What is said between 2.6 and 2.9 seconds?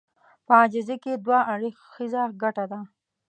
ده.